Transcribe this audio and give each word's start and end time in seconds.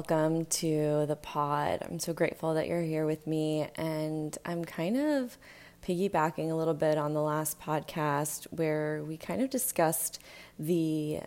Welcome 0.00 0.46
to 0.46 1.04
the 1.04 1.16
pod. 1.16 1.80
I'm 1.82 1.98
so 1.98 2.14
grateful 2.14 2.54
that 2.54 2.66
you're 2.66 2.80
here 2.80 3.04
with 3.04 3.26
me, 3.26 3.68
and 3.76 4.36
I'm 4.46 4.64
kind 4.64 4.96
of 4.96 5.36
piggybacking 5.86 6.50
a 6.50 6.54
little 6.54 6.72
bit 6.72 6.96
on 6.96 7.12
the 7.12 7.20
last 7.20 7.60
podcast 7.60 8.44
where 8.44 9.04
we 9.04 9.18
kind 9.18 9.42
of 9.42 9.50
discussed 9.50 10.18
the 10.58 11.20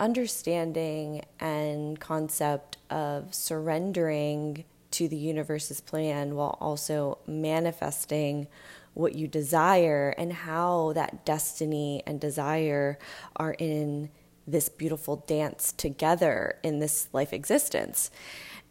understanding 0.00 1.26
and 1.40 2.00
concept 2.00 2.78
of 2.88 3.34
surrendering 3.34 4.64
to 4.92 5.06
the 5.06 5.18
universe's 5.18 5.82
plan 5.82 6.36
while 6.36 6.56
also 6.62 7.18
manifesting 7.26 8.48
what 8.94 9.14
you 9.14 9.28
desire 9.28 10.14
and 10.16 10.32
how 10.32 10.94
that 10.94 11.26
destiny 11.26 12.02
and 12.06 12.18
desire 12.18 12.98
are 13.36 13.54
in 13.58 14.08
this 14.48 14.68
beautiful 14.68 15.16
dance 15.26 15.72
together 15.72 16.58
in 16.62 16.78
this 16.78 17.08
life 17.12 17.32
existence. 17.32 18.10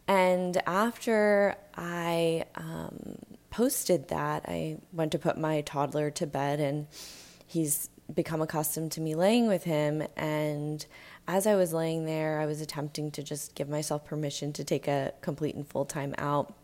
And 0.06 0.60
after 0.66 1.56
I 1.76 2.44
um, 2.54 3.18
posted 3.50 4.08
that, 4.08 4.44
I 4.48 4.78
went 4.92 5.12
to 5.12 5.18
put 5.18 5.38
my 5.38 5.60
toddler 5.60 6.10
to 6.12 6.26
bed, 6.26 6.60
and 6.60 6.86
he's 7.46 7.90
become 8.12 8.40
accustomed 8.40 8.90
to 8.92 9.00
me 9.00 9.14
laying 9.14 9.46
with 9.46 9.64
him. 9.64 10.02
And 10.16 10.84
as 11.26 11.46
I 11.46 11.54
was 11.54 11.72
laying 11.72 12.06
there, 12.06 12.40
I 12.40 12.46
was 12.46 12.60
attempting 12.60 13.10
to 13.12 13.22
just 13.22 13.54
give 13.54 13.68
myself 13.68 14.04
permission 14.04 14.52
to 14.54 14.64
take 14.64 14.88
a 14.88 15.12
complete 15.20 15.54
and 15.54 15.66
full 15.66 15.84
time 15.84 16.14
out 16.18 16.54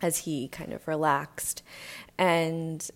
as 0.00 0.18
he 0.18 0.46
kind 0.48 0.72
of 0.72 0.86
relaxed. 0.86 1.62
And 2.16 2.88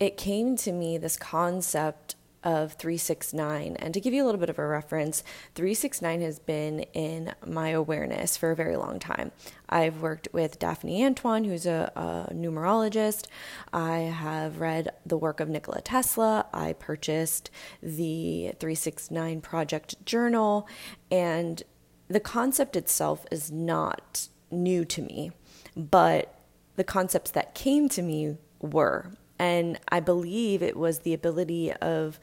it 0.00 0.16
came 0.16 0.56
to 0.56 0.72
me 0.72 0.98
this 0.98 1.16
concept 1.16 2.16
of 2.42 2.74
369. 2.74 3.76
And 3.76 3.92
to 3.94 4.00
give 4.00 4.14
you 4.14 4.24
a 4.24 4.26
little 4.26 4.40
bit 4.40 4.50
of 4.50 4.58
a 4.58 4.66
reference, 4.66 5.22
369 5.54 6.22
has 6.22 6.38
been 6.38 6.80
in 6.94 7.34
my 7.46 7.70
awareness 7.70 8.36
for 8.36 8.50
a 8.50 8.56
very 8.56 8.76
long 8.76 8.98
time. 8.98 9.32
I've 9.68 10.00
worked 10.00 10.28
with 10.32 10.58
Daphne 10.58 11.04
Antoine, 11.04 11.44
who's 11.44 11.66
a, 11.66 11.92
a 11.94 12.34
numerologist. 12.34 13.26
I 13.72 13.98
have 13.98 14.60
read 14.60 14.90
the 15.04 15.18
work 15.18 15.40
of 15.40 15.48
Nikola 15.48 15.80
Tesla. 15.80 16.46
I 16.52 16.72
purchased 16.72 17.50
the 17.82 18.52
369 18.58 19.40
Project 19.40 20.04
Journal. 20.04 20.66
And 21.10 21.62
the 22.08 22.20
concept 22.20 22.74
itself 22.74 23.26
is 23.30 23.52
not 23.52 24.28
new 24.50 24.84
to 24.84 25.02
me, 25.02 25.30
but 25.76 26.34
the 26.76 26.84
concepts 26.84 27.30
that 27.32 27.54
came 27.54 27.88
to 27.90 28.02
me 28.02 28.36
were. 28.60 29.12
And 29.40 29.80
I 29.88 30.00
believe 30.00 30.62
it 30.62 30.76
was 30.76 30.98
the 30.98 31.14
ability 31.14 31.72
of 31.72 32.20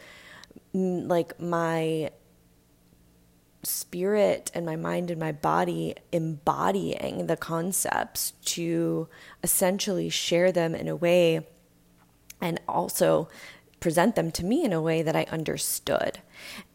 mm, 0.75 1.09
like 1.09 1.39
my 1.41 2.11
spirit 3.63 4.51
and 4.53 4.67
my 4.67 4.75
mind 4.75 5.09
and 5.09 5.19
my 5.19 5.31
body 5.31 5.95
embodying 6.11 7.25
the 7.25 7.35
concepts 7.35 8.33
to 8.45 9.09
essentially 9.41 10.09
share 10.09 10.51
them 10.51 10.75
in 10.75 10.87
a 10.87 10.95
way 10.95 11.41
and 12.39 12.61
also 12.67 13.27
present 13.79 14.13
them 14.15 14.29
to 14.29 14.45
me 14.45 14.63
in 14.63 14.71
a 14.71 14.81
way 14.81 15.01
that 15.01 15.15
I 15.15 15.25
understood. 15.31 16.19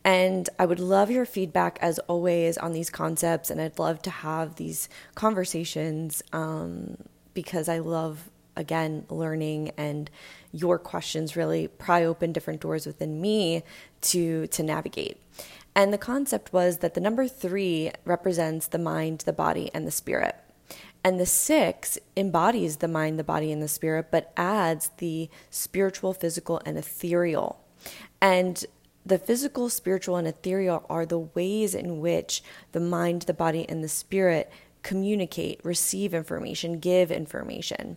And 0.02 0.50
I 0.58 0.66
would 0.66 0.80
love 0.80 1.08
your 1.08 1.24
feedback 1.24 1.78
as 1.80 2.00
always 2.00 2.58
on 2.58 2.72
these 2.72 2.90
concepts, 2.90 3.48
and 3.48 3.60
I'd 3.60 3.78
love 3.78 4.02
to 4.02 4.10
have 4.10 4.56
these 4.56 4.88
conversations 5.14 6.20
um, 6.32 6.96
because 7.32 7.68
I 7.68 7.78
love 7.78 8.28
again, 8.56 9.06
learning 9.08 9.72
and 9.76 10.10
your 10.52 10.78
questions 10.78 11.36
really 11.36 11.68
pry 11.68 12.04
open 12.04 12.32
different 12.32 12.60
doors 12.60 12.86
within 12.86 13.20
me 13.20 13.62
to 14.02 14.46
to 14.48 14.62
navigate. 14.62 15.18
And 15.74 15.92
the 15.92 15.98
concept 15.98 16.52
was 16.52 16.78
that 16.78 16.94
the 16.94 17.00
number 17.00 17.26
3 17.26 17.92
represents 18.04 18.66
the 18.66 18.78
mind, 18.78 19.20
the 19.20 19.32
body 19.32 19.70
and 19.72 19.86
the 19.86 19.90
spirit. 19.90 20.36
And 21.04 21.18
the 21.18 21.26
6 21.26 21.98
embodies 22.16 22.76
the 22.76 22.88
mind, 22.88 23.18
the 23.18 23.24
body 23.24 23.50
and 23.50 23.62
the 23.62 23.68
spirit 23.68 24.08
but 24.10 24.32
adds 24.36 24.90
the 24.98 25.30
spiritual, 25.50 26.12
physical 26.12 26.60
and 26.66 26.76
ethereal. 26.76 27.58
And 28.20 28.64
the 29.04 29.18
physical, 29.18 29.68
spiritual, 29.68 30.16
and 30.16 30.28
ethereal 30.28 30.86
are 30.88 31.04
the 31.04 31.18
ways 31.18 31.74
in 31.74 31.98
which 32.00 32.42
the 32.70 32.78
mind, 32.78 33.22
the 33.22 33.34
body, 33.34 33.66
and 33.68 33.82
the 33.82 33.88
spirit 33.88 34.52
communicate, 34.84 35.60
receive 35.64 36.14
information, 36.14 36.78
give 36.78 37.10
information. 37.10 37.96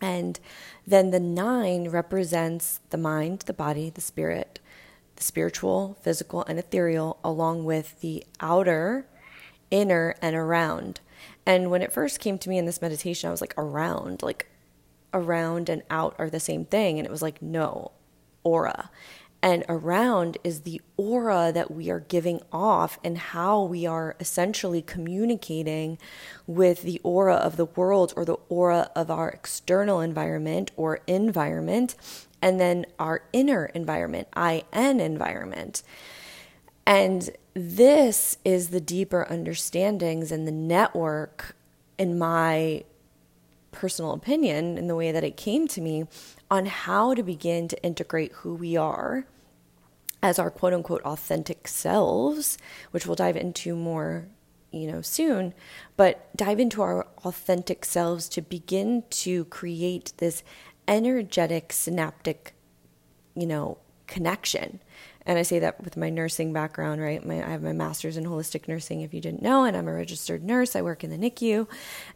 And 0.00 0.40
then 0.86 1.10
the 1.10 1.20
nine 1.20 1.88
represents 1.88 2.80
the 2.90 2.96
mind, 2.98 3.40
the 3.40 3.52
body, 3.52 3.90
the 3.90 4.00
spirit, 4.00 4.60
the 5.16 5.22
spiritual, 5.22 5.98
physical, 6.00 6.44
and 6.44 6.58
ethereal, 6.58 7.18
along 7.22 7.64
with 7.64 8.00
the 8.00 8.24
outer, 8.40 9.06
inner, 9.70 10.14
and 10.22 10.34
around. 10.34 11.00
And 11.44 11.70
when 11.70 11.82
it 11.82 11.92
first 11.92 12.20
came 12.20 12.38
to 12.38 12.48
me 12.48 12.58
in 12.58 12.66
this 12.66 12.80
meditation, 12.80 13.28
I 13.28 13.30
was 13.30 13.40
like, 13.40 13.54
around, 13.58 14.22
like 14.22 14.46
around 15.12 15.68
and 15.68 15.82
out 15.90 16.14
are 16.18 16.30
the 16.30 16.40
same 16.40 16.64
thing. 16.64 16.98
And 16.98 17.06
it 17.06 17.10
was 17.10 17.22
like, 17.22 17.42
no, 17.42 17.92
aura 18.42 18.90
and 19.42 19.64
around 19.68 20.36
is 20.44 20.60
the 20.60 20.80
aura 20.96 21.50
that 21.52 21.70
we 21.70 21.90
are 21.90 22.00
giving 22.00 22.40
off 22.52 22.98
and 23.02 23.16
how 23.16 23.62
we 23.62 23.86
are 23.86 24.14
essentially 24.20 24.82
communicating 24.82 25.98
with 26.46 26.82
the 26.82 27.00
aura 27.02 27.36
of 27.36 27.56
the 27.56 27.64
world 27.64 28.12
or 28.16 28.24
the 28.24 28.36
aura 28.48 28.90
of 28.94 29.10
our 29.10 29.30
external 29.30 30.00
environment 30.00 30.70
or 30.76 31.00
environment, 31.06 31.94
and 32.42 32.60
then 32.60 32.84
our 32.98 33.22
inner 33.32 33.66
environment, 33.66 34.28
IN 34.36 35.00
environment. 35.00 35.82
And 36.86 37.30
this 37.54 38.38
is 38.44 38.68
the 38.68 38.80
deeper 38.80 39.26
understandings 39.30 40.32
and 40.32 40.46
the 40.46 40.52
network, 40.52 41.54
in 41.98 42.18
my 42.18 42.84
personal 43.72 44.12
opinion, 44.12 44.76
in 44.76 44.86
the 44.86 44.96
way 44.96 45.12
that 45.12 45.24
it 45.24 45.36
came 45.36 45.68
to 45.68 45.80
me, 45.80 46.06
on 46.50 46.66
how 46.66 47.14
to 47.14 47.22
begin 47.22 47.68
to 47.68 47.82
integrate 47.82 48.32
who 48.32 48.54
we 48.54 48.76
are 48.76 49.26
as 50.22 50.38
our 50.38 50.50
quote 50.50 50.72
unquote 50.72 51.02
authentic 51.02 51.68
selves, 51.68 52.58
which 52.90 53.06
we'll 53.06 53.16
dive 53.16 53.36
into 53.36 53.74
more, 53.74 54.26
you 54.70 54.90
know, 54.90 55.00
soon, 55.00 55.54
but 55.96 56.34
dive 56.36 56.60
into 56.60 56.82
our 56.82 57.06
authentic 57.24 57.84
selves 57.84 58.28
to 58.28 58.42
begin 58.42 59.04
to 59.10 59.44
create 59.46 60.12
this 60.18 60.42
energetic 60.88 61.72
synaptic, 61.72 62.54
you 63.34 63.46
know, 63.46 63.78
connection. 64.06 64.80
And 65.26 65.38
I 65.38 65.42
say 65.42 65.58
that 65.60 65.82
with 65.82 65.96
my 65.96 66.10
nursing 66.10 66.52
background, 66.52 67.00
right? 67.00 67.24
My, 67.24 67.36
I 67.36 67.50
have 67.50 67.62
my 67.62 67.72
master's 67.72 68.16
in 68.16 68.24
holistic 68.24 68.66
nursing, 68.66 69.02
if 69.02 69.14
you 69.14 69.20
didn't 69.20 69.42
know, 69.42 69.64
and 69.64 69.76
I'm 69.76 69.86
a 69.86 69.92
registered 69.92 70.42
nurse. 70.42 70.74
I 70.74 70.82
work 70.82 71.04
in 71.04 71.10
the 71.10 71.30
NICU. 71.30 71.68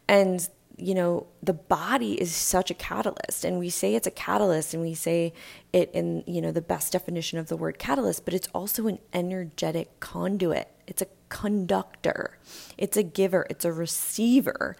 And 0.07 0.47
you 0.77 0.93
know, 0.93 1.27
the 1.41 1.53
body 1.53 2.13
is 2.13 2.35
such 2.35 2.69
a 2.69 2.73
catalyst. 2.73 3.45
And 3.45 3.59
we 3.59 3.69
say 3.69 3.95
it's 3.95 4.07
a 4.07 4.11
catalyst 4.11 4.73
and 4.73 4.83
we 4.83 4.93
say 4.93 5.33
it 5.71 5.91
in, 5.93 6.23
you 6.27 6.41
know, 6.41 6.51
the 6.51 6.61
best 6.61 6.93
definition 6.93 7.39
of 7.39 7.47
the 7.47 7.57
word 7.57 7.79
catalyst, 7.79 8.25
but 8.25 8.33
it's 8.33 8.47
also 8.53 8.87
an 8.87 8.99
energetic 9.13 9.99
conduit. 9.99 10.69
It's 10.87 11.01
a 11.01 11.07
conductor, 11.29 12.37
it's 12.77 12.95
a 12.95 13.03
giver, 13.03 13.47
it's 13.49 13.65
a 13.65 13.73
receiver. 13.73 14.75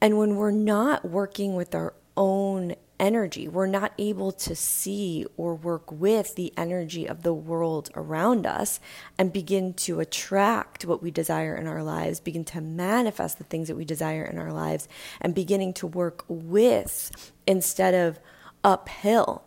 And 0.00 0.18
when 0.18 0.36
we're 0.36 0.50
not 0.50 1.04
working 1.04 1.54
with 1.54 1.74
our 1.74 1.94
own 2.16 2.74
energy. 3.00 3.48
We're 3.48 3.66
not 3.66 3.92
able 3.98 4.30
to 4.32 4.54
see 4.54 5.26
or 5.36 5.56
work 5.56 5.90
with 5.90 6.36
the 6.36 6.52
energy 6.56 7.06
of 7.06 7.22
the 7.22 7.34
world 7.34 7.90
around 7.96 8.46
us 8.46 8.78
and 9.18 9.32
begin 9.32 9.74
to 9.74 9.98
attract 9.98 10.84
what 10.84 11.02
we 11.02 11.10
desire 11.10 11.56
in 11.56 11.66
our 11.66 11.82
lives, 11.82 12.20
begin 12.20 12.44
to 12.44 12.60
manifest 12.60 13.38
the 13.38 13.44
things 13.44 13.66
that 13.66 13.76
we 13.76 13.84
desire 13.84 14.24
in 14.24 14.38
our 14.38 14.52
lives, 14.52 14.86
and 15.20 15.34
beginning 15.34 15.72
to 15.72 15.86
work 15.86 16.24
with 16.28 17.32
instead 17.46 17.94
of 17.94 18.20
uphill. 18.62 19.44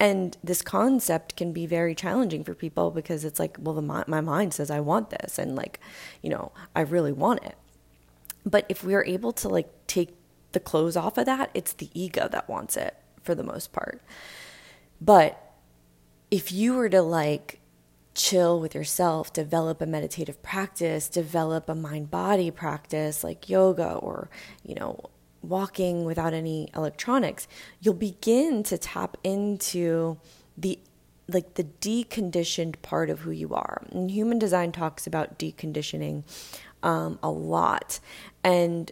And 0.00 0.36
this 0.44 0.62
concept 0.62 1.36
can 1.36 1.52
be 1.52 1.66
very 1.66 1.94
challenging 1.94 2.44
for 2.44 2.54
people 2.54 2.90
because 2.90 3.24
it's 3.24 3.40
like, 3.40 3.56
well, 3.60 3.74
the, 3.74 3.82
my 3.82 4.20
mind 4.20 4.54
says 4.54 4.70
I 4.70 4.80
want 4.80 5.10
this, 5.10 5.38
and 5.38 5.56
like, 5.56 5.80
you 6.22 6.30
know, 6.30 6.52
I 6.74 6.82
really 6.82 7.12
want 7.12 7.42
it. 7.44 7.56
But 8.44 8.64
if 8.68 8.84
we 8.84 8.94
are 8.94 9.04
able 9.04 9.32
to 9.32 9.48
like 9.48 9.68
take 9.86 10.17
the 10.52 10.60
clothes 10.60 10.96
off 10.96 11.18
of 11.18 11.26
that, 11.26 11.50
it's 11.54 11.72
the 11.72 11.90
ego 11.94 12.28
that 12.28 12.48
wants 12.48 12.76
it 12.76 12.96
for 13.22 13.34
the 13.34 13.42
most 13.42 13.72
part. 13.72 14.00
But 15.00 15.54
if 16.30 16.52
you 16.52 16.74
were 16.74 16.88
to 16.88 17.02
like 17.02 17.60
chill 18.14 18.60
with 18.60 18.74
yourself, 18.74 19.32
develop 19.32 19.80
a 19.80 19.86
meditative 19.86 20.42
practice, 20.42 21.08
develop 21.08 21.68
a 21.68 21.74
mind 21.74 22.10
body 22.10 22.50
practice 22.50 23.22
like 23.22 23.48
yoga 23.48 23.92
or, 23.92 24.28
you 24.64 24.74
know, 24.74 25.10
walking 25.42 26.04
without 26.04 26.34
any 26.34 26.68
electronics, 26.74 27.46
you'll 27.80 27.94
begin 27.94 28.62
to 28.64 28.76
tap 28.76 29.16
into 29.22 30.18
the 30.56 30.78
like 31.30 31.54
the 31.54 31.64
deconditioned 31.64 32.80
part 32.80 33.10
of 33.10 33.20
who 33.20 33.30
you 33.30 33.54
are. 33.54 33.86
And 33.92 34.10
human 34.10 34.38
design 34.38 34.72
talks 34.72 35.06
about 35.06 35.38
deconditioning 35.38 36.24
um, 36.82 37.18
a 37.22 37.30
lot. 37.30 38.00
And 38.42 38.90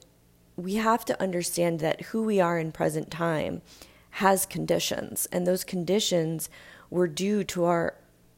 we 0.56 0.74
have 0.74 1.04
to 1.04 1.20
understand 1.20 1.80
that 1.80 2.00
who 2.02 2.22
we 2.22 2.40
are 2.40 2.58
in 2.58 2.72
present 2.72 3.10
time 3.10 3.62
has 4.10 4.46
conditions, 4.46 5.26
and 5.30 5.46
those 5.46 5.64
conditions 5.64 6.48
were 6.88 7.06
due 7.06 7.44
to 7.44 7.64
our 7.64 7.94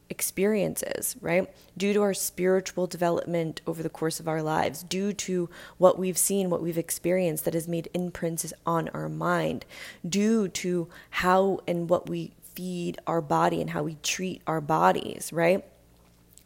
experiences, 0.09 1.15
right? 1.21 1.49
Due 1.77 1.93
to 1.93 2.01
our 2.01 2.13
spiritual 2.13 2.87
development 2.87 3.61
over 3.65 3.81
the 3.81 3.89
course 3.89 4.19
of 4.19 4.27
our 4.27 4.41
lives, 4.41 4.83
due 4.83 5.13
to 5.13 5.49
what 5.77 5.97
we've 5.97 6.17
seen, 6.17 6.49
what 6.49 6.61
we've 6.61 6.77
experienced 6.77 7.45
that 7.45 7.53
has 7.53 7.67
made 7.67 7.89
imprints 7.93 8.51
on 8.65 8.89
our 8.89 9.07
mind, 9.07 9.65
due 10.07 10.47
to 10.47 10.89
how 11.11 11.59
and 11.67 11.89
what 11.89 12.09
we 12.09 12.33
feed 12.41 12.97
our 13.07 13.21
body 13.21 13.61
and 13.61 13.69
how 13.69 13.83
we 13.83 13.95
treat 14.03 14.41
our 14.47 14.59
bodies, 14.59 15.31
right? 15.31 15.63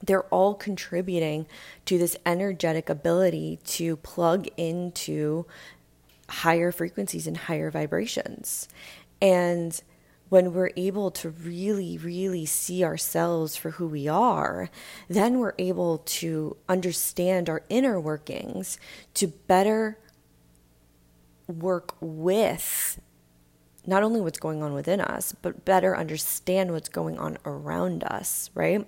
They're 0.04 0.26
all 0.26 0.54
contributing 0.54 1.48
to 1.86 1.98
this 1.98 2.18
energetic 2.26 2.90
ability 2.90 3.60
to 3.66 3.96
plug 3.98 4.48
into 4.58 5.46
higher 6.30 6.72
frequencies 6.72 7.26
and 7.26 7.38
higher 7.38 7.72
vibrations. 7.72 8.68
And 9.22 9.82
when 10.30 10.54
we're 10.54 10.72
able 10.76 11.12
to 11.12 11.30
really, 11.30 11.98
really 11.98 12.46
see 12.46 12.84
ourselves 12.84 13.56
for 13.56 13.72
who 13.72 13.88
we 13.88 14.08
are, 14.08 14.70
then 15.08 15.40
we're 15.40 15.54
able 15.60 16.00
to 16.00 16.58
understand 16.68 17.50
our 17.50 17.62
inner 17.70 18.00
workings 18.00 18.80
to 19.14 19.28
better 19.28 19.98
work 21.48 21.96
with 22.02 23.00
not 23.86 24.02
only 24.02 24.22
what's 24.22 24.40
going 24.40 24.64
on 24.64 24.74
within 24.74 25.02
us, 25.02 25.36
but 25.42 25.66
better 25.66 25.96
understand 25.96 26.72
what's 26.72 26.90
going 26.90 27.20
on 27.20 27.38
around 27.46 28.04
us, 28.06 28.50
right? 28.56 28.88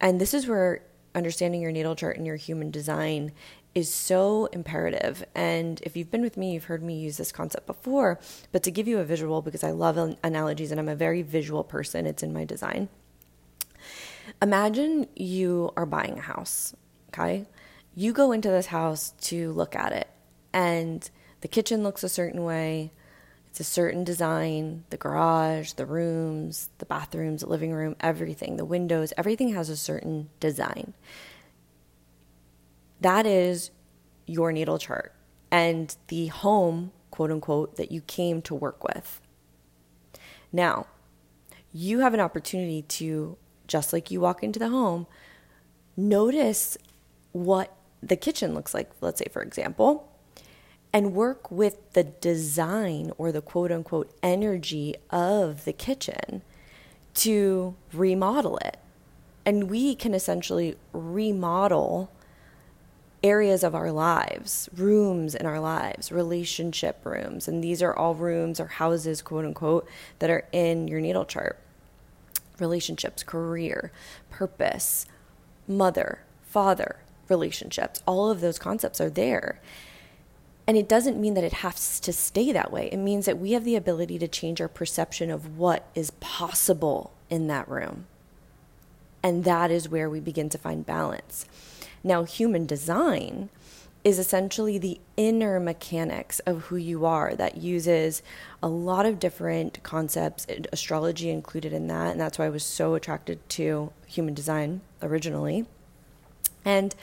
And 0.00 0.20
this 0.20 0.34
is 0.34 0.46
where 0.46 0.82
understanding 1.14 1.60
your 1.60 1.72
natal 1.72 1.96
chart 1.96 2.16
and 2.16 2.26
your 2.26 2.36
human 2.36 2.70
design 2.70 3.32
is 3.74 3.92
so 3.92 4.46
imperative. 4.46 5.24
And 5.34 5.80
if 5.82 5.96
you've 5.96 6.10
been 6.10 6.22
with 6.22 6.36
me, 6.36 6.54
you've 6.54 6.64
heard 6.64 6.82
me 6.82 6.98
use 6.98 7.16
this 7.16 7.32
concept 7.32 7.66
before. 7.66 8.18
But 8.50 8.62
to 8.64 8.70
give 8.70 8.88
you 8.88 8.98
a 8.98 9.04
visual, 9.04 9.42
because 9.42 9.62
I 9.62 9.70
love 9.70 10.16
analogies 10.24 10.70
and 10.70 10.80
I'm 10.80 10.88
a 10.88 10.96
very 10.96 11.22
visual 11.22 11.62
person, 11.62 12.06
it's 12.06 12.22
in 12.22 12.32
my 12.32 12.44
design. 12.44 12.88
Imagine 14.42 15.06
you 15.14 15.72
are 15.76 15.86
buying 15.86 16.18
a 16.18 16.22
house, 16.22 16.74
okay? 17.08 17.46
You 17.94 18.12
go 18.12 18.32
into 18.32 18.48
this 18.48 18.66
house 18.66 19.10
to 19.22 19.52
look 19.52 19.74
at 19.74 19.92
it, 19.92 20.08
and 20.52 21.08
the 21.40 21.48
kitchen 21.48 21.82
looks 21.82 22.04
a 22.04 22.08
certain 22.08 22.44
way. 22.44 22.92
It's 23.50 23.60
a 23.60 23.64
certain 23.64 24.04
design, 24.04 24.84
the 24.90 24.96
garage, 24.96 25.72
the 25.72 25.86
rooms, 25.86 26.68
the 26.78 26.86
bathrooms, 26.86 27.40
the 27.40 27.48
living 27.48 27.72
room, 27.72 27.96
everything, 28.00 28.56
the 28.56 28.64
windows, 28.64 29.12
everything 29.16 29.54
has 29.54 29.68
a 29.68 29.76
certain 29.76 30.30
design. 30.38 30.94
That 33.00 33.26
is 33.26 33.72
your 34.26 34.52
natal 34.52 34.78
chart 34.78 35.12
and 35.50 35.96
the 36.08 36.28
home, 36.28 36.92
quote 37.10 37.32
unquote, 37.32 37.76
that 37.76 37.90
you 37.90 38.02
came 38.02 38.40
to 38.42 38.54
work 38.54 38.84
with. 38.84 39.20
Now, 40.52 40.86
you 41.72 42.00
have 42.00 42.14
an 42.14 42.20
opportunity 42.20 42.82
to, 42.82 43.36
just 43.66 43.92
like 43.92 44.12
you 44.12 44.20
walk 44.20 44.44
into 44.44 44.60
the 44.60 44.68
home, 44.68 45.08
notice 45.96 46.78
what 47.32 47.76
the 48.02 48.16
kitchen 48.16 48.54
looks 48.54 48.74
like, 48.74 48.90
let's 49.00 49.18
say, 49.18 49.26
for 49.30 49.42
example, 49.42 50.08
and 50.92 51.14
work 51.14 51.50
with 51.50 51.92
the 51.92 52.04
design 52.04 53.12
or 53.16 53.30
the 53.32 53.42
quote 53.42 53.70
unquote 53.70 54.12
energy 54.22 54.94
of 55.10 55.64
the 55.64 55.72
kitchen 55.72 56.42
to 57.14 57.74
remodel 57.92 58.58
it. 58.58 58.78
And 59.46 59.70
we 59.70 59.94
can 59.94 60.14
essentially 60.14 60.76
remodel 60.92 62.10
areas 63.22 63.62
of 63.62 63.74
our 63.74 63.92
lives, 63.92 64.68
rooms 64.74 65.34
in 65.34 65.46
our 65.46 65.60
lives, 65.60 66.10
relationship 66.10 67.00
rooms. 67.04 67.46
And 67.46 67.62
these 67.62 67.82
are 67.82 67.94
all 67.94 68.14
rooms 68.14 68.58
or 68.60 68.66
houses, 68.66 69.22
quote 69.22 69.44
unquote, 69.44 69.88
that 70.18 70.30
are 70.30 70.46
in 70.52 70.88
your 70.88 71.00
natal 71.00 71.24
chart 71.24 71.58
relationships, 72.58 73.22
career, 73.22 73.90
purpose, 74.28 75.06
mother, 75.66 76.20
father, 76.42 77.00
relationships. 77.28 78.02
All 78.06 78.30
of 78.30 78.42
those 78.42 78.58
concepts 78.58 79.00
are 79.00 79.08
there. 79.08 79.60
And 80.70 80.78
it 80.78 80.88
doesn't 80.88 81.20
mean 81.20 81.34
that 81.34 81.42
it 81.42 81.52
has 81.52 81.98
to 81.98 82.12
stay 82.12 82.52
that 82.52 82.70
way. 82.70 82.88
It 82.92 82.98
means 82.98 83.26
that 83.26 83.40
we 83.40 83.50
have 83.54 83.64
the 83.64 83.74
ability 83.74 84.20
to 84.20 84.28
change 84.28 84.60
our 84.60 84.68
perception 84.68 85.28
of 85.28 85.58
what 85.58 85.88
is 85.96 86.12
possible 86.20 87.12
in 87.28 87.48
that 87.48 87.68
room. 87.68 88.06
And 89.20 89.42
that 89.42 89.72
is 89.72 89.88
where 89.88 90.08
we 90.08 90.20
begin 90.20 90.48
to 90.50 90.58
find 90.58 90.86
balance. 90.86 91.44
Now, 92.04 92.22
human 92.22 92.66
design 92.66 93.48
is 94.04 94.20
essentially 94.20 94.78
the 94.78 95.00
inner 95.16 95.58
mechanics 95.58 96.38
of 96.46 96.66
who 96.66 96.76
you 96.76 97.04
are 97.04 97.34
that 97.34 97.56
uses 97.56 98.22
a 98.62 98.68
lot 98.68 99.06
of 99.06 99.18
different 99.18 99.82
concepts, 99.82 100.46
astrology 100.72 101.30
included 101.30 101.72
in 101.72 101.88
that. 101.88 102.12
And 102.12 102.20
that's 102.20 102.38
why 102.38 102.46
I 102.46 102.48
was 102.48 102.62
so 102.62 102.94
attracted 102.94 103.40
to 103.48 103.92
human 104.06 104.34
design 104.34 104.82
originally. 105.02 105.66
And 106.64 106.94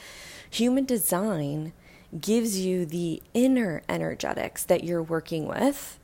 human 0.50 0.86
design 0.86 1.74
gives 2.20 2.60
you 2.60 2.86
the 2.86 3.22
inner 3.34 3.82
energetics 3.90 4.64
that 4.64 4.84
you're 4.84 5.04
working 5.04 5.48
with. 5.48 6.00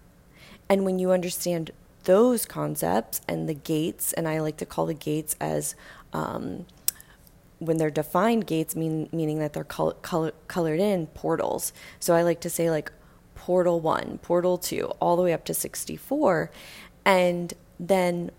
And 0.69 0.85
when 0.85 0.99
you 0.99 1.11
understand 1.11 1.71
those 2.03 2.45
concepts 2.45 3.21
and 3.27 3.47
the 3.47 3.53
gates, 3.53 4.13
and 4.13 4.27
I 4.27 4.39
like 4.39 4.57
to 4.57 4.65
call 4.65 4.85
the 4.85 4.93
gates 4.93 5.35
as 5.39 5.75
um, 6.11 6.65
when 7.59 7.77
they're 7.77 7.89
defined 7.89 8.45
gates 8.45 8.75
mean 8.75 9.09
meaning 9.11 9.39
that 9.39 9.53
they're 9.53 9.63
color, 9.63 9.93
colored 10.47 10.79
in 10.79 11.07
portals. 11.07 11.73
So 11.99 12.13
I 12.13 12.21
like 12.21 12.41
to 12.41 12.49
say 12.49 12.69
like 12.69 12.91
portal 13.35 13.79
1, 13.79 14.19
portal 14.21 14.57
2, 14.57 14.85
all 14.99 15.15
the 15.15 15.23
way 15.23 15.33
up 15.33 15.45
to 15.45 15.53
64 15.53 16.51
and 17.05 17.53
then 17.79 18.31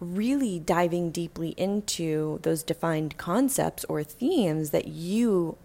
really 0.00 0.58
diving 0.58 1.10
deeply 1.10 1.50
into 1.50 2.40
those 2.42 2.62
defined 2.62 3.16
concepts 3.16 3.84
or 3.84 4.02
themes 4.02 4.70
that 4.70 4.88
you 4.88 5.56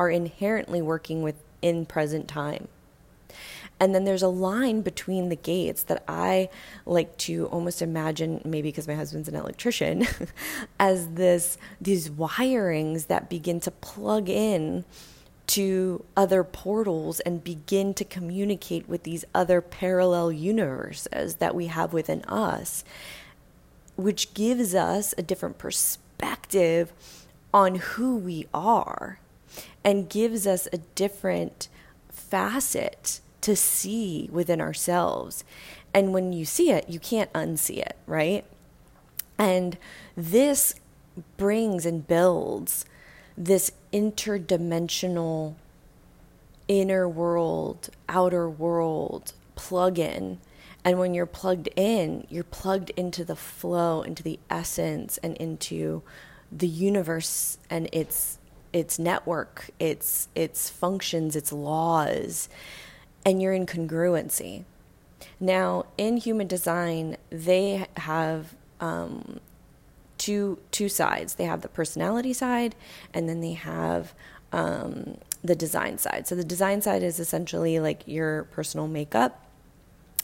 are 0.00 0.08
inherently 0.08 0.80
working 0.80 1.20
with 1.20 1.34
in 1.60 1.84
present 1.84 2.26
time. 2.26 2.68
And 3.78 3.94
then 3.94 4.04
there's 4.04 4.22
a 4.22 4.28
line 4.28 4.80
between 4.80 5.28
the 5.28 5.36
gates 5.36 5.82
that 5.84 6.02
I 6.08 6.48
like 6.86 7.18
to 7.18 7.48
almost 7.48 7.82
imagine, 7.82 8.40
maybe 8.42 8.68
because 8.68 8.88
my 8.88 8.94
husband's 8.94 9.28
an 9.28 9.34
electrician, 9.36 10.06
as 10.80 11.08
this 11.08 11.58
these 11.82 12.08
wirings 12.08 13.08
that 13.08 13.28
begin 13.28 13.60
to 13.60 13.70
plug 13.70 14.30
in 14.30 14.86
to 15.48 16.02
other 16.16 16.44
portals 16.44 17.20
and 17.20 17.44
begin 17.44 17.92
to 17.92 18.04
communicate 18.04 18.88
with 18.88 19.02
these 19.02 19.26
other 19.34 19.60
parallel 19.60 20.32
universes 20.32 21.34
that 21.36 21.54
we 21.54 21.66
have 21.66 21.92
within 21.92 22.22
us, 22.22 22.84
which 23.96 24.32
gives 24.32 24.74
us 24.74 25.14
a 25.18 25.22
different 25.22 25.58
perspective 25.58 26.90
on 27.52 27.74
who 27.74 28.16
we 28.16 28.46
are 28.54 29.18
and 29.84 30.08
gives 30.08 30.46
us 30.46 30.68
a 30.72 30.78
different 30.94 31.68
facet 32.08 33.20
to 33.40 33.56
see 33.56 34.28
within 34.30 34.60
ourselves. 34.60 35.44
And 35.94 36.12
when 36.12 36.32
you 36.32 36.44
see 36.44 36.70
it, 36.70 36.88
you 36.88 37.00
can't 37.00 37.32
unsee 37.32 37.78
it, 37.78 37.96
right? 38.06 38.44
And 39.38 39.78
this 40.16 40.74
brings 41.36 41.86
and 41.86 42.06
builds 42.06 42.84
this 43.36 43.72
interdimensional 43.92 45.54
inner 46.68 47.08
world, 47.08 47.88
outer 48.08 48.48
world 48.48 49.32
plug 49.56 49.98
in. 49.98 50.38
And 50.84 50.98
when 50.98 51.14
you're 51.14 51.26
plugged 51.26 51.68
in, 51.76 52.26
you're 52.30 52.44
plugged 52.44 52.90
into 52.90 53.24
the 53.24 53.36
flow, 53.36 54.02
into 54.02 54.22
the 54.22 54.38
essence, 54.48 55.18
and 55.18 55.36
into 55.38 56.02
the 56.52 56.68
universe 56.68 57.58
and 57.68 57.88
its 57.92 58.38
its 58.72 58.98
network, 58.98 59.70
its 59.78 60.28
its 60.34 60.70
functions, 60.70 61.36
its 61.36 61.52
laws 61.52 62.48
and 63.24 63.40
you're 63.40 63.52
in 63.52 63.66
congruency. 63.66 64.64
Now, 65.38 65.86
in 65.96 66.16
human 66.16 66.46
design, 66.46 67.16
they 67.30 67.86
have 67.96 68.54
um, 68.80 69.40
two 70.18 70.58
two 70.70 70.88
sides. 70.88 71.34
They 71.34 71.44
have 71.44 71.62
the 71.62 71.68
personality 71.68 72.32
side, 72.32 72.74
and 73.12 73.28
then 73.28 73.40
they 73.40 73.52
have 73.52 74.14
um, 74.52 75.18
the 75.42 75.54
design 75.54 75.98
side. 75.98 76.26
So 76.26 76.34
the 76.34 76.44
design 76.44 76.82
side 76.82 77.02
is 77.02 77.20
essentially 77.20 77.80
like 77.80 78.06
your 78.06 78.44
personal 78.44 78.88
makeup, 78.88 79.44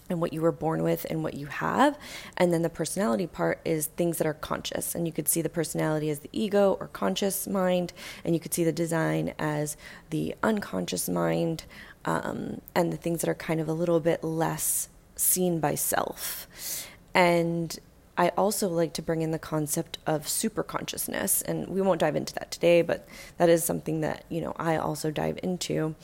and 0.08 0.20
what 0.20 0.32
you 0.32 0.40
were 0.40 0.52
born 0.52 0.82
with 0.82 1.06
and 1.08 1.22
what 1.22 1.34
you 1.34 1.46
have. 1.46 1.98
And 2.36 2.52
then 2.52 2.62
the 2.62 2.68
personality 2.68 3.26
part 3.26 3.60
is 3.64 3.86
things 3.86 4.18
that 4.18 4.26
are 4.26 4.34
conscious. 4.34 4.94
And 4.94 5.06
you 5.06 5.12
could 5.12 5.28
see 5.28 5.42
the 5.42 5.48
personality 5.48 6.10
as 6.10 6.20
the 6.20 6.30
ego 6.32 6.76
or 6.80 6.88
conscious 6.88 7.46
mind, 7.46 7.92
and 8.25 8.34
you 8.34 8.40
could 8.40 8.54
see 8.54 8.64
the 8.64 8.72
design 8.72 9.34
as 9.38 9.76
the 10.10 10.34
unconscious 10.42 11.08
mind, 11.08 11.64
um, 12.04 12.60
and 12.75 12.92
the 12.92 12.96
things 12.96 13.20
that 13.20 13.30
are 13.30 13.34
kind 13.34 13.60
of 13.60 13.68
a 13.68 13.72
little 13.72 14.00
bit 14.00 14.22
less 14.22 14.88
seen 15.16 15.60
by 15.60 15.75
self. 15.75 16.46
And 17.14 17.78
I 18.18 18.28
also 18.30 18.68
like 18.68 18.94
to 18.94 19.02
bring 19.02 19.22
in 19.22 19.30
the 19.30 19.38
concept 19.38 19.98
of 20.06 20.28
super 20.28 20.62
consciousness, 20.62 21.42
and 21.42 21.68
we 21.68 21.82
won't 21.82 22.00
dive 22.00 22.16
into 22.16 22.32
that 22.34 22.50
today, 22.50 22.80
but 22.82 23.06
that 23.36 23.48
is 23.48 23.64
something 23.64 24.00
that 24.00 24.25
you 24.28 24.40
know 24.40 24.54
I 24.56 24.76
also 24.76 25.10
dive 25.10 25.38
into 25.42 25.94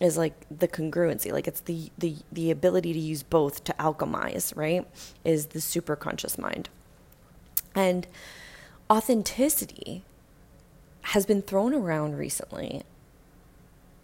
is 0.00 0.16
like 0.16 0.46
the 0.50 0.66
congruency 0.66 1.30
like 1.30 1.46
it's 1.46 1.60
the 1.60 1.90
the 1.98 2.16
the 2.32 2.50
ability 2.50 2.92
to 2.92 2.98
use 2.98 3.22
both 3.22 3.62
to 3.64 3.72
alchemize 3.74 4.56
right 4.56 4.88
is 5.24 5.46
the 5.46 5.60
super 5.60 5.94
conscious 5.94 6.38
mind. 6.38 6.68
And 7.74 8.06
authenticity 8.90 10.02
has 11.02 11.26
been 11.26 11.42
thrown 11.42 11.74
around 11.74 12.16
recently 12.16 12.82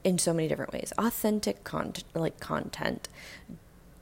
in 0.04 0.18
so 0.18 0.32
many 0.32 0.46
different 0.46 0.72
ways. 0.72 0.92
Authentic 0.98 1.64
content 1.64 2.04
like 2.14 2.38
content 2.40 3.08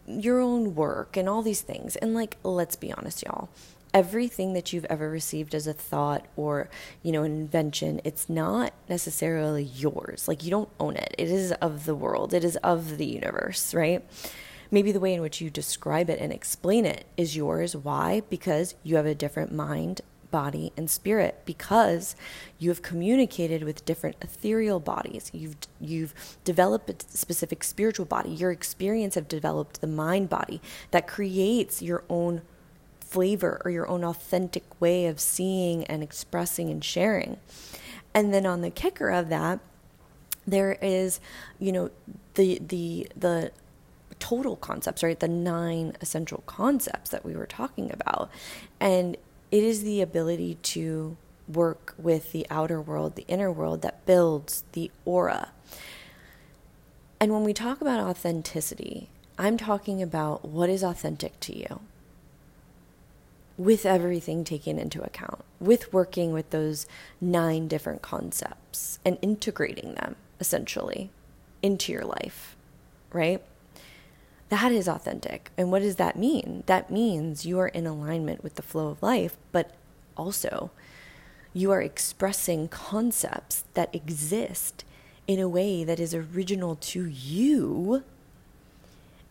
your 0.07 0.39
own 0.41 0.75
work 0.75 1.17
and 1.17 1.29
all 1.29 1.43
these 1.43 1.63
things. 1.63 1.97
And 1.97 2.13
like 2.13 2.37
let's 2.43 2.77
be 2.77 2.93
honest 2.93 3.23
y'all 3.23 3.49
everything 3.95 4.53
that 4.53 4.73
you've 4.73 4.85
ever 4.87 5.09
received 5.09 5.55
as 5.55 5.67
a 5.69 5.73
thought 5.73 6.27
or 6.37 6.69
you 7.03 7.13
know 7.13 7.23
an 7.23 7.31
invention 7.31 8.01
it's 8.05 8.29
not 8.29 8.75
necessarily 8.89 9.63
yours. 9.63 10.29
Like 10.29 10.45
you 10.45 10.51
don't 10.51 10.69
own 10.79 10.97
it. 10.97 11.15
It 11.17 11.31
is 11.31 11.53
of 11.53 11.87
the 11.87 11.95
world. 11.95 12.35
It 12.35 12.45
is 12.45 12.57
of 12.57 12.99
the 12.99 13.07
universe 13.07 13.73
right? 13.73 14.05
Maybe 14.71 14.93
the 14.93 15.01
way 15.01 15.15
in 15.15 15.23
which 15.23 15.41
you 15.41 15.51
describe 15.51 16.11
it 16.11 16.21
and 16.21 16.33
explain 16.33 16.85
it 16.85 17.07
is 17.17 17.37
yours. 17.37 17.77
Why? 17.77 18.23
Because 18.29 18.75
you 18.83 18.97
have 18.97 19.07
a 19.07 19.15
different 19.15 19.53
mind 19.53 20.01
body 20.35 20.73
and 20.77 20.91
spirit. 20.91 21.43
Because 21.45 22.17
you 22.59 22.71
have 22.71 22.83
communicated 22.83 23.63
with 23.63 23.85
different 23.85 24.17
ethereal 24.21 24.81
bodies. 24.81 25.31
You've 25.33 25.57
you've 25.81 26.13
developed 26.43 26.91
a 26.91 26.97
specific 27.17 27.63
spiritual 27.63 28.05
body. 28.05 28.31
Your 28.31 28.51
experience 28.51 29.15
have 29.15 29.29
developed 29.29 29.81
the 29.81 29.87
mind 29.87 30.29
body 30.29 30.61
that 30.91 31.07
creates 31.07 31.81
your 31.81 32.03
own 32.11 32.43
flavor 33.15 33.63
or 33.65 33.71
your 33.71 33.87
own 33.87 34.03
authentic 34.03 34.65
way 34.81 35.07
of 35.07 35.21
seeing 35.21 35.85
and 35.85 36.03
expressing 36.03 36.69
and 36.69 36.85
sharing. 36.85 37.37
And 38.13 38.35
then 38.35 38.45
on 38.45 38.61
the 38.61 38.71
kicker 38.71 39.09
of 39.11 39.29
that, 39.29 39.61
there 40.49 40.77
is, 40.83 41.21
you 41.61 41.71
know, 41.71 41.91
the 42.35 42.59
the 42.61 43.07
the 43.17 43.53
total 44.19 44.57
concepts, 44.57 45.05
right? 45.05 45.21
The 45.21 45.29
nine 45.29 45.97
essential 46.01 46.43
concepts 46.47 47.11
that 47.11 47.25
we 47.25 47.37
were 47.37 47.47
talking 47.47 47.93
about. 47.93 48.31
And 48.81 49.17
it 49.53 49.63
is 49.63 49.85
the 49.85 50.01
ability 50.01 50.59
to 50.75 51.17
work 51.47 51.95
with 51.97 52.33
the 52.33 52.49
outer 52.51 52.81
world, 52.81 53.15
the 53.15 53.27
inner 53.29 53.53
world 53.53 53.83
that 53.83 54.05
builds 54.07 54.65
the 54.73 54.91
aura. 55.05 55.51
And 57.21 57.33
when 57.33 57.45
we 57.45 57.53
talk 57.53 57.81
about 57.81 58.01
authenticity, 58.01 59.09
I'm 59.39 59.57
talking 59.57 60.03
about 60.03 60.45
what 60.45 60.69
is 60.69 60.83
authentic 60.83 61.39
to 61.41 61.57
you 61.57 61.81
with 63.57 63.87
everything 63.87 64.45
taken 64.45 64.79
into 64.79 65.03
account, 65.03 65.45
with 65.61 65.93
working 65.93 66.33
with 66.33 66.51
those 66.51 66.87
nine 67.21 67.69
different 67.69 68.03
concepts 68.03 68.99
and 69.05 69.19
integrating 69.23 69.95
them 69.95 70.17
essentially 70.41 71.11
into 71.63 71.93
your 71.93 72.05
life, 72.05 72.57
right? 73.13 73.43
That 74.49 74.73
is 74.73 74.89
authentic. 74.89 75.51
And 75.57 75.71
what 75.71 75.83
does 75.83 75.97
that 75.97 76.19
mean? 76.19 76.65
That 76.67 76.91
means 76.91 77.47
you 77.47 77.59
are 77.59 77.69
in 77.69 77.87
alignment 77.87 78.43
with 78.43 78.57
the 78.57 78.63
flow 78.63 78.89
of 78.89 79.03
life, 79.03 79.37
but 79.53 79.75
also 80.17 80.71
you 81.53 81.71
are 81.71 81.81
expressing 81.81 82.69
concepts 82.69 83.65
that 83.75 83.95
exist 83.95 84.85
in 85.27 85.41
a 85.41 85.49
way 85.49 85.85
that 85.85 86.01
is 86.01 86.15
original 86.15 86.77
to 86.77 87.07
you. 87.07 88.03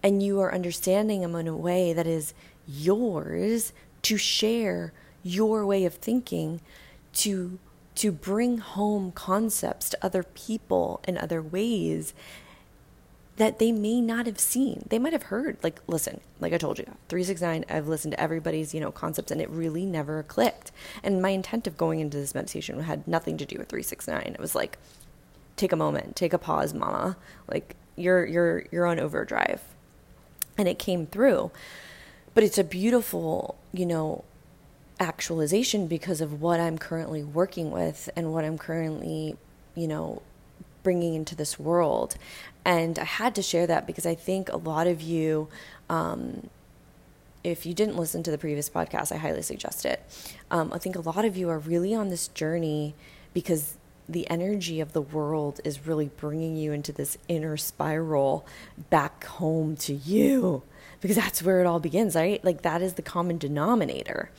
And 0.01 0.23
you 0.23 0.39
are 0.39 0.53
understanding 0.53 1.21
them 1.21 1.35
in 1.35 1.47
a 1.47 1.55
way 1.55 1.93
that 1.93 2.07
is 2.07 2.33
yours 2.67 3.73
to 4.03 4.17
share 4.17 4.93
your 5.23 5.65
way 5.65 5.85
of 5.85 5.95
thinking 5.95 6.61
to 7.13 7.59
to 7.95 8.11
bring 8.11 8.57
home 8.57 9.11
concepts 9.11 9.89
to 9.89 9.97
other 10.01 10.23
people 10.23 10.99
in 11.07 11.17
other 11.17 11.41
ways 11.41 12.13
that 13.37 13.59
they 13.59 13.71
may 13.71 13.99
not 13.99 14.25
have 14.25 14.39
seen. 14.39 14.85
They 14.89 14.99
might 14.99 15.13
have 15.13 15.23
heard. 15.23 15.57
Like, 15.63 15.79
listen, 15.87 16.19
like 16.39 16.53
I 16.53 16.57
told 16.57 16.77
you, 16.77 16.85
369, 17.09 17.65
I've 17.69 17.87
listened 17.87 18.13
to 18.13 18.19
everybody's, 18.19 18.73
you 18.73 18.79
know, 18.79 18.91
concepts 18.91 19.31
and 19.31 19.41
it 19.41 19.49
really 19.49 19.85
never 19.85 20.23
clicked. 20.23 20.71
And 21.01 21.21
my 21.21 21.29
intent 21.29 21.65
of 21.65 21.77
going 21.77 21.99
into 21.99 22.17
this 22.17 22.35
meditation 22.35 22.79
had 22.81 23.07
nothing 23.07 23.37
to 23.37 23.45
do 23.45 23.57
with 23.57 23.69
369. 23.69 24.33
It 24.33 24.39
was 24.39 24.53
like, 24.55 24.77
take 25.55 25.71
a 25.71 25.75
moment, 25.75 26.15
take 26.15 26.33
a 26.33 26.37
pause, 26.37 26.73
mama. 26.73 27.17
Like 27.47 27.75
you're 27.95 28.25
you're 28.25 28.65
you're 28.71 28.85
on 28.85 28.99
overdrive. 28.99 29.61
And 30.57 30.67
it 30.67 30.77
came 30.77 31.07
through. 31.07 31.51
But 32.33 32.43
it's 32.43 32.57
a 32.57 32.63
beautiful, 32.63 33.55
you 33.71 33.85
know, 33.85 34.23
actualization 34.99 35.87
because 35.87 36.21
of 36.21 36.41
what 36.41 36.59
I'm 36.59 36.77
currently 36.77 37.23
working 37.23 37.71
with 37.71 38.09
and 38.15 38.33
what 38.33 38.45
I'm 38.45 38.57
currently, 38.57 39.35
you 39.75 39.87
know, 39.87 40.21
bringing 40.81 41.13
into 41.13 41.35
this 41.35 41.59
world. 41.59 42.15
And 42.65 42.97
I 42.99 43.03
had 43.03 43.35
to 43.35 43.41
share 43.41 43.67
that 43.67 43.87
because 43.87 44.05
I 44.05 44.15
think 44.15 44.49
a 44.49 44.57
lot 44.57 44.87
of 44.87 45.01
you, 45.01 45.47
um, 45.89 46.49
if 47.43 47.65
you 47.65 47.73
didn't 47.73 47.97
listen 47.97 48.23
to 48.23 48.31
the 48.31 48.37
previous 48.37 48.69
podcast, 48.69 49.11
I 49.11 49.17
highly 49.17 49.41
suggest 49.41 49.85
it. 49.85 50.01
Um, 50.49 50.71
I 50.73 50.77
think 50.77 50.95
a 50.95 51.01
lot 51.01 51.25
of 51.25 51.35
you 51.35 51.49
are 51.49 51.59
really 51.59 51.93
on 51.93 52.09
this 52.09 52.29
journey 52.29 52.95
because 53.33 53.77
the 54.07 54.29
energy 54.29 54.79
of 54.79 54.93
the 54.93 55.01
world 55.01 55.59
is 55.63 55.87
really 55.87 56.09
bringing 56.17 56.55
you 56.55 56.71
into 56.71 56.91
this 56.91 57.17
inner 57.27 57.57
spiral 57.57 58.45
back 58.89 59.23
home 59.25 59.75
to 59.77 59.93
you 59.93 60.63
because 61.03 61.17
that's 61.17 61.43
where 61.43 61.59
it 61.59 61.67
all 61.67 61.81
begins, 61.81 62.15
right? 62.15 62.43
Like 62.45 62.61
that 62.61 62.81
is 62.81 62.93
the 62.93 63.01
common 63.01 63.37
denominator. 63.37 64.29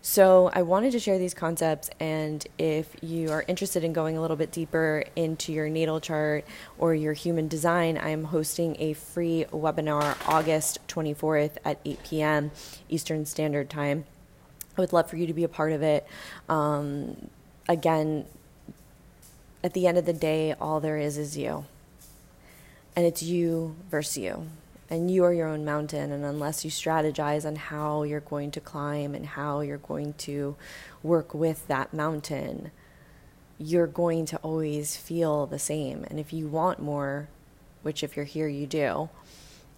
So 0.00 0.50
I 0.52 0.62
wanted 0.62 0.92
to 0.92 0.98
share 0.98 1.18
these 1.18 1.34
concepts, 1.34 1.90
and 2.00 2.46
if 2.58 2.96
you 3.02 3.30
are 3.32 3.44
interested 3.46 3.84
in 3.84 3.92
going 3.92 4.16
a 4.16 4.22
little 4.22 4.36
bit 4.36 4.50
deeper 4.50 5.04
into 5.14 5.52
your 5.52 5.68
natal 5.68 6.00
chart 6.00 6.46
or 6.78 6.94
your 6.94 7.12
human 7.12 7.48
design, 7.48 7.98
I'm 7.98 8.24
hosting 8.24 8.76
a 8.78 8.94
free 8.94 9.44
webinar 9.50 10.16
August 10.26 10.78
24th 10.88 11.58
at 11.66 11.80
8 11.84 11.98
p.m. 12.04 12.50
Eastern 12.88 13.26
Standard 13.26 13.68
Time. 13.68 14.06
I 14.78 14.80
would 14.80 14.94
love 14.94 15.10
for 15.10 15.16
you 15.16 15.26
to 15.26 15.34
be 15.34 15.44
a 15.44 15.48
part 15.48 15.72
of 15.72 15.82
it. 15.82 16.06
Um, 16.48 17.28
again, 17.68 18.24
at 19.62 19.74
the 19.74 19.86
end 19.86 19.98
of 19.98 20.06
the 20.06 20.14
day, 20.14 20.54
all 20.58 20.80
there 20.80 20.96
is 20.96 21.18
is 21.18 21.36
you. 21.36 21.66
And 22.94 23.04
it's 23.04 23.22
you 23.22 23.76
versus 23.90 24.16
you 24.16 24.46
and 24.88 25.10
you 25.10 25.24
are 25.24 25.32
your 25.32 25.48
own 25.48 25.64
mountain 25.64 26.12
and 26.12 26.24
unless 26.24 26.64
you 26.64 26.70
strategize 26.70 27.44
on 27.44 27.56
how 27.56 28.02
you're 28.02 28.20
going 28.20 28.50
to 28.52 28.60
climb 28.60 29.14
and 29.14 29.26
how 29.26 29.60
you're 29.60 29.78
going 29.78 30.12
to 30.14 30.56
work 31.02 31.34
with 31.34 31.66
that 31.68 31.92
mountain 31.92 32.70
you're 33.58 33.86
going 33.86 34.26
to 34.26 34.36
always 34.38 34.98
feel 34.98 35.46
the 35.46 35.58
same. 35.58 36.04
And 36.10 36.20
if 36.20 36.32
you 36.32 36.46
want 36.46 36.78
more 36.78 37.28
which 37.82 38.02
if 38.02 38.16
you're 38.16 38.24
here 38.24 38.48
you 38.48 38.66
do 38.66 39.08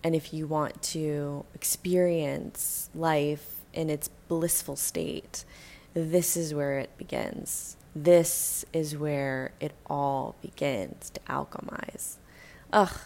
and 0.02 0.14
if 0.14 0.32
you 0.32 0.46
want 0.46 0.82
to 0.82 1.44
experience 1.54 2.90
life 2.94 3.60
in 3.72 3.90
its 3.90 4.08
blissful 4.28 4.76
state 4.76 5.44
this 5.94 6.36
is 6.36 6.54
where 6.54 6.78
it 6.78 6.96
begins. 6.96 7.76
This 7.96 8.64
is 8.72 8.96
where 8.96 9.52
it 9.58 9.72
all 9.86 10.36
begins 10.40 11.10
to 11.10 11.20
alchemize. 11.20 12.16
Ugh 12.72 12.98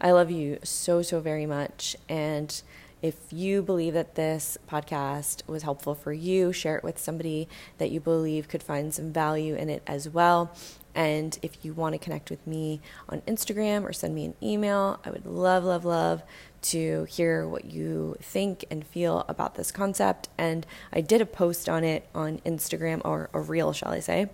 I 0.00 0.12
love 0.12 0.30
you 0.30 0.58
so, 0.62 1.02
so 1.02 1.20
very 1.20 1.46
much. 1.46 1.96
And 2.08 2.60
if 3.02 3.16
you 3.30 3.62
believe 3.62 3.94
that 3.94 4.14
this 4.14 4.58
podcast 4.68 5.46
was 5.46 5.62
helpful 5.62 5.94
for 5.94 6.12
you, 6.12 6.52
share 6.52 6.76
it 6.76 6.84
with 6.84 6.98
somebody 6.98 7.48
that 7.78 7.90
you 7.90 8.00
believe 8.00 8.48
could 8.48 8.62
find 8.62 8.92
some 8.92 9.12
value 9.12 9.54
in 9.54 9.70
it 9.70 9.82
as 9.86 10.08
well. 10.08 10.52
And 10.94 11.38
if 11.40 11.64
you 11.64 11.72
want 11.72 11.94
to 11.94 11.98
connect 11.98 12.30
with 12.30 12.46
me 12.46 12.80
on 13.08 13.20
Instagram 13.22 13.84
or 13.84 13.92
send 13.92 14.14
me 14.14 14.24
an 14.24 14.34
email, 14.42 15.00
I 15.04 15.10
would 15.10 15.24
love, 15.24 15.64
love, 15.64 15.84
love 15.84 16.22
to 16.62 17.04
hear 17.04 17.46
what 17.46 17.64
you 17.64 18.16
think 18.20 18.64
and 18.70 18.86
feel 18.86 19.24
about 19.28 19.54
this 19.54 19.70
concept. 19.70 20.28
And 20.36 20.66
I 20.92 21.00
did 21.00 21.20
a 21.20 21.26
post 21.26 21.68
on 21.68 21.84
it 21.84 22.06
on 22.14 22.38
Instagram, 22.38 23.00
or 23.04 23.30
a 23.32 23.40
reel, 23.40 23.72
shall 23.72 23.92
I 23.92 24.00
say. 24.00 24.28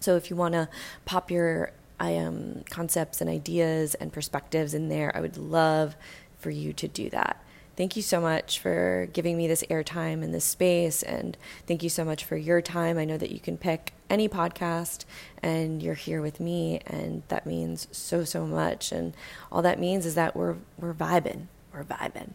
So 0.00 0.16
if 0.16 0.30
you 0.30 0.36
want 0.36 0.54
to 0.54 0.68
pop 1.04 1.30
your 1.30 1.72
I 2.02 2.16
um, 2.16 2.64
concepts 2.68 3.20
and 3.20 3.30
ideas 3.30 3.94
and 3.94 4.12
perspectives 4.12 4.74
in 4.74 4.88
there. 4.88 5.16
I 5.16 5.20
would 5.20 5.38
love 5.38 5.94
for 6.36 6.50
you 6.50 6.72
to 6.72 6.88
do 6.88 7.08
that. 7.10 7.40
Thank 7.76 7.94
you 7.94 8.02
so 8.02 8.20
much 8.20 8.58
for 8.58 9.08
giving 9.12 9.36
me 9.36 9.46
this 9.46 9.62
airtime 9.70 10.24
in 10.24 10.32
this 10.32 10.44
space, 10.44 11.04
and 11.04 11.36
thank 11.68 11.84
you 11.84 11.88
so 11.88 12.04
much 12.04 12.24
for 12.24 12.36
your 12.36 12.60
time. 12.60 12.98
I 12.98 13.04
know 13.04 13.16
that 13.16 13.30
you 13.30 13.38
can 13.38 13.56
pick 13.56 13.92
any 14.10 14.28
podcast, 14.28 15.04
and 15.44 15.80
you're 15.80 15.94
here 15.94 16.20
with 16.20 16.40
me, 16.40 16.80
and 16.86 17.22
that 17.28 17.46
means 17.46 17.86
so 17.92 18.24
so 18.24 18.46
much. 18.46 18.90
And 18.90 19.14
all 19.52 19.62
that 19.62 19.78
means 19.78 20.04
is 20.04 20.16
that 20.16 20.34
we're 20.34 20.56
we're 20.76 20.92
vibing, 20.92 21.46
we're 21.72 21.84
vibing. 21.84 22.30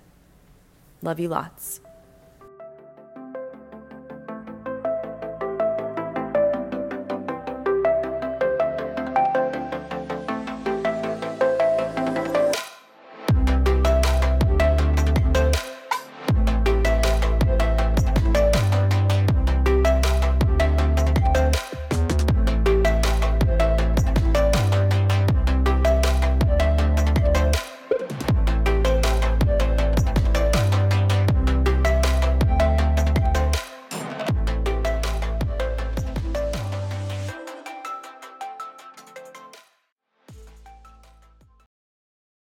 Love 1.02 1.20
you 1.20 1.28
lots. 1.28 1.82